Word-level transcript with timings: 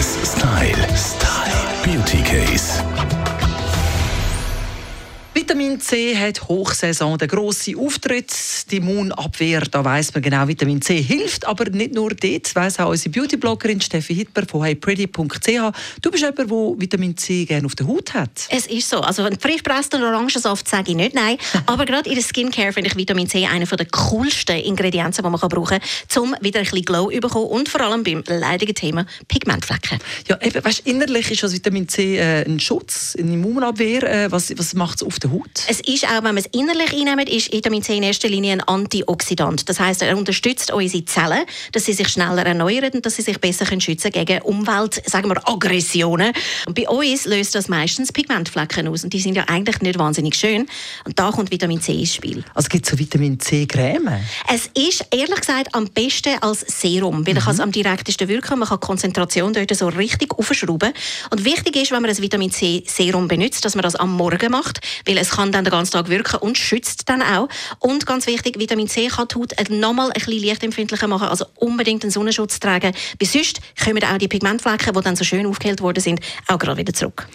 1 0.00 0.24
Style. 0.24 0.96
Style. 0.96 1.84
Beauty 1.84 2.22
Case. 2.22 3.19
Vitamin 5.60 5.78
C 5.78 6.16
hat 6.16 6.48
Hochsaison, 6.48 7.18
der 7.18 7.28
grosse 7.28 7.76
Auftritt, 7.76 8.32
die 8.70 8.78
Immunabwehr, 8.78 9.60
da 9.60 9.84
weiss 9.84 10.14
man 10.14 10.22
genau, 10.22 10.48
Vitamin 10.48 10.80
C 10.80 11.02
hilft, 11.02 11.46
aber 11.46 11.68
nicht 11.68 11.92
nur 11.92 12.14
dort, 12.14 12.56
weiss 12.56 12.80
auch 12.80 12.88
unsere 12.88 13.10
Beauty-Bloggerin 13.10 13.78
Steffi 13.78 14.14
Hitler 14.14 14.46
von 14.48 14.64
heypretty.ch. 14.64 15.20
Du 16.00 16.10
bist 16.10 16.22
jemand, 16.22 16.38
der 16.38 16.48
Vitamin 16.48 17.14
C 17.14 17.44
gerne 17.44 17.66
auf 17.66 17.74
der 17.74 17.86
Haut 17.86 18.14
hat. 18.14 18.30
Es 18.48 18.68
ist 18.68 18.88
so. 18.88 19.00
Also 19.00 19.22
einen 19.22 19.38
frisch 19.38 19.58
gepressten 19.58 20.02
Orangensaft 20.02 20.66
sage 20.66 20.92
ich 20.92 20.96
nicht, 20.96 21.14
nein. 21.14 21.36
Aber 21.66 21.84
gerade 21.84 22.08
in 22.08 22.14
der 22.14 22.24
Skincare 22.24 22.72
finde 22.72 22.88
ich 22.88 22.96
Vitamin 22.96 23.28
C 23.28 23.44
einer 23.44 23.66
der 23.66 23.86
coolsten 23.86 24.56
Ingredienzen, 24.56 25.22
die 25.22 25.28
man 25.28 25.38
brauchen 25.38 25.78
kann, 25.78 26.22
um 26.22 26.34
wieder 26.40 26.60
ein 26.60 26.64
bisschen 26.64 26.86
Glow 26.86 27.10
zu 27.10 27.20
bekommen 27.20 27.48
und 27.48 27.68
vor 27.68 27.82
allem 27.82 28.02
beim 28.02 28.24
leidigen 28.26 28.74
Thema 28.74 29.04
Pigmentflecken. 29.28 29.98
Ja, 30.26 30.40
eben, 30.40 30.64
weißt, 30.64 30.86
innerlich 30.86 31.30
ist 31.30 31.42
das 31.42 31.52
Vitamin 31.52 31.86
C 31.86 32.16
äh, 32.16 32.46
ein 32.46 32.60
Schutz, 32.60 33.14
eine 33.18 33.34
Immunabwehr. 33.34 34.04
Äh, 34.04 34.32
was 34.32 34.50
was 34.56 34.72
macht 34.72 35.02
es 35.02 35.06
auf 35.06 35.18
der 35.18 35.30
Haut? 35.32 35.49
Es 35.68 35.80
ist 35.80 36.04
auch, 36.04 36.22
wenn 36.22 36.34
man 36.34 36.38
es 36.38 36.46
innerlich 36.46 36.92
einnimmt, 36.92 37.28
ist 37.28 37.52
Vitamin 37.52 37.82
C 37.82 37.96
in 37.96 38.02
erster 38.02 38.28
Linie 38.28 38.52
ein 38.52 38.60
Antioxidant. 38.60 39.68
Das 39.68 39.80
heißt, 39.80 40.02
er 40.02 40.16
unterstützt 40.16 40.70
unsere 40.72 41.04
Zellen, 41.04 41.44
dass 41.72 41.84
sie 41.84 41.92
sich 41.92 42.08
schneller 42.08 42.46
erneuern 42.46 42.90
und 42.94 43.04
dass 43.04 43.16
sie 43.16 43.22
sich 43.22 43.38
besser 43.38 43.66
schützen 43.66 44.12
können 44.12 44.26
gegen 44.26 44.42
Umwelt, 44.42 45.02
sagen 45.06 45.28
wir 45.28 45.48
Aggressionen. 45.48 46.32
Und 46.66 46.74
bei 46.74 46.88
uns 46.88 47.24
löst 47.24 47.54
das 47.54 47.68
meistens 47.68 48.12
Pigmentflecken 48.12 48.88
aus 48.88 49.04
und 49.04 49.12
die 49.12 49.20
sind 49.20 49.36
ja 49.36 49.44
eigentlich 49.48 49.80
nicht 49.80 49.98
wahnsinnig 49.98 50.34
schön. 50.34 50.68
Und 51.04 51.18
da 51.18 51.30
kommt 51.30 51.50
Vitamin 51.50 51.80
C 51.80 51.92
ins 51.92 52.14
Spiel. 52.14 52.44
Also 52.54 52.68
gibt 52.68 52.86
es 52.86 52.92
so 52.92 52.98
Vitamin 52.98 53.38
C 53.40 53.66
Creme? 53.66 54.20
Es 54.52 54.70
ist 54.74 55.06
ehrlich 55.10 55.40
gesagt 55.40 55.74
am 55.74 55.88
besten 55.88 56.36
als 56.40 56.60
Serum, 56.60 57.26
weil 57.26 57.34
mhm. 57.34 57.48
es 57.48 57.60
am 57.60 57.72
direktesten 57.72 58.28
wirken. 58.28 58.58
Man 58.58 58.68
kann 58.68 58.78
die 58.80 58.86
Konzentration 58.86 59.52
dort 59.52 59.74
so 59.74 59.88
richtig 59.88 60.38
aufschrauben. 60.38 60.92
Und 61.30 61.44
wichtig 61.44 61.76
ist, 61.76 61.90
wenn 61.90 62.02
man 62.02 62.10
ein 62.10 62.18
Vitamin 62.18 62.50
C 62.50 62.84
Serum 62.86 63.26
benutzt, 63.28 63.64
dass 63.64 63.74
man 63.74 63.82
das 63.82 63.96
am 63.96 64.14
Morgen 64.16 64.50
macht, 64.50 64.80
weil 65.06 65.18
es 65.18 65.30
kann 65.30 65.39
dann 65.46 65.64
den 65.64 65.70
ganzen 65.70 65.92
Tag 65.92 66.08
wirken 66.08 66.36
und 66.36 66.58
schützt 66.58 67.08
dann 67.08 67.22
auch. 67.22 67.48
Und 67.78 68.06
ganz 68.06 68.26
wichtig, 68.26 68.58
Vitamin 68.58 68.88
C 68.88 69.08
kann 69.08 69.28
die 69.28 69.36
Haut 69.36 69.70
nochmal 69.70 70.08
ein 70.08 70.12
bisschen 70.12 70.34
lichtempfindlicher 70.34 71.08
machen, 71.08 71.28
also 71.28 71.46
unbedingt 71.56 72.02
einen 72.02 72.10
Sonnenschutz 72.10 72.60
tragen. 72.60 72.92
Bis 73.18 73.32
sonst 73.32 73.60
kommen 73.82 74.04
auch 74.04 74.18
die 74.18 74.28
Pigmentflecken, 74.28 74.92
die 74.94 75.00
dann 75.00 75.16
so 75.16 75.24
schön 75.24 75.46
aufgehellt 75.46 75.80
worden 75.80 76.00
sind, 76.00 76.20
auch 76.46 76.58
gerade 76.58 76.76
wieder 76.78 76.92
zurück. 76.92 77.26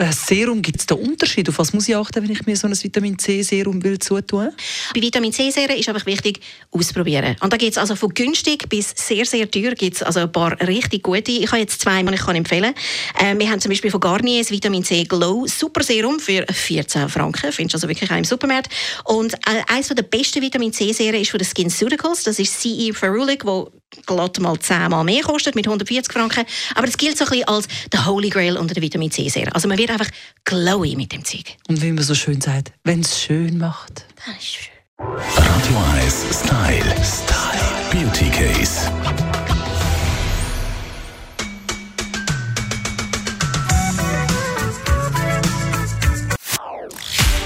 Äh, 0.00 0.12
Serum, 0.12 0.62
gibt 0.62 0.80
es 0.80 0.86
da 0.86 0.94
Unterschied? 0.94 1.46
Auf 1.50 1.58
was 1.58 1.74
muss 1.74 1.86
ich 1.86 1.94
achten, 1.94 2.22
wenn 2.22 2.30
ich 2.30 2.46
mir 2.46 2.56
so 2.56 2.66
ein 2.66 2.72
Vitamin 2.72 3.18
C-Serum 3.18 3.84
will 3.84 3.98
zutun? 3.98 4.48
Bei 4.94 5.02
Vitamin 5.02 5.30
C-Serum 5.30 5.76
ist 5.76 5.90
einfach 5.90 6.06
wichtig, 6.06 6.40
ausprobieren. 6.70 7.36
Und 7.40 7.52
da 7.52 7.58
gibt 7.58 7.72
es 7.72 7.78
also 7.78 7.94
von 7.96 8.08
günstig 8.08 8.66
bis 8.70 8.94
sehr, 8.96 9.26
sehr 9.26 9.50
teuer 9.50 9.72
gibt's 9.72 10.02
also 10.02 10.20
ein 10.20 10.32
paar 10.32 10.58
richtig 10.62 11.02
gute. 11.02 11.32
Ich 11.32 11.48
habe 11.48 11.60
jetzt 11.60 11.82
zwei, 11.82 12.02
die 12.02 12.14
ich 12.14 12.20
kann 12.20 12.34
empfehlen 12.34 12.74
kann. 13.14 13.36
Äh, 13.36 13.38
wir 13.38 13.50
haben 13.50 13.60
zum 13.60 13.68
Beispiel 13.68 13.90
von 13.90 14.00
Garnier 14.00 14.40
das 14.40 14.50
Vitamin 14.50 14.84
C 14.84 15.04
Glow 15.04 15.46
Super 15.46 15.82
Serum 15.82 16.18
für 16.18 16.46
14 16.50 17.10
Franken. 17.10 17.52
Findest 17.52 17.74
du 17.74 17.76
also 17.76 17.88
wirklich 17.88 18.10
auch 18.10 18.16
im 18.16 18.24
Supermarkt. 18.24 18.72
Und 19.04 19.34
äh, 19.34 19.62
eines 19.68 19.88
der 19.88 20.02
besten 20.02 20.40
Vitamin 20.40 20.72
C-Serien 20.72 21.20
ist 21.20 21.30
von 21.30 21.38
den 21.38 21.46
SkinCeuticals. 21.46 22.22
Das 22.22 22.38
ist 22.38 22.58
CE 22.58 22.94
Ferulic, 22.94 23.44
wo 23.44 23.70
glatt 24.06 24.38
mal 24.38 24.58
zehnmal 24.58 25.04
mehr 25.04 25.22
kostet, 25.22 25.54
mit 25.54 25.66
140 25.66 26.12
Franken. 26.12 26.44
Aber 26.74 26.86
das 26.86 26.96
gilt 26.96 27.18
so 27.18 27.24
ein 27.24 27.30
bisschen 27.30 27.48
als 27.48 27.68
der 27.92 28.06
Holy 28.06 28.28
Grail 28.28 28.56
unter 28.56 28.74
der 28.74 28.82
Vitamin 28.82 29.10
C-Serie. 29.10 29.54
Also 29.54 29.68
man 29.68 29.76
wird 29.90 30.00
einfach 30.00 30.12
glowy 30.44 30.96
mit 30.96 31.12
dem 31.12 31.24
Zeug. 31.24 31.56
Und 31.68 31.82
wie 31.82 31.92
man 31.92 32.04
so 32.04 32.14
schön 32.14 32.40
sagt, 32.40 32.72
wenn 32.84 33.00
es 33.00 33.20
schön 33.20 33.58
macht. 33.58 34.06
Das 34.26 34.36
ist 34.36 34.46
schön. 34.46 34.74
Radio 34.98 35.76
1 36.02 36.24
Style. 36.42 36.94
Style. 37.02 37.60
Beauty 37.90 38.30
Case. 38.30 38.90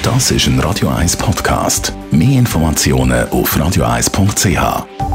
Das 0.02 0.30
ist 0.30 0.46
ein 0.46 0.60
Radio 0.60 0.90
1 0.90 1.16
Podcast. 1.16 1.94
Mehr 2.10 2.38
Informationen 2.38 3.28
auf 3.30 3.56
radio1.ch. 3.56 5.13